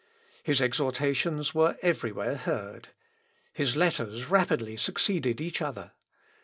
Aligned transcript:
His 0.41 0.63
exhortations 0.63 1.53
were 1.53 1.77
everywhere 1.83 2.35
heard. 2.35 2.87
His 3.53 3.75
letters 3.75 4.25
rapidly 4.31 4.75
succeeded 4.75 5.39
each 5.39 5.61
other. 5.61 5.91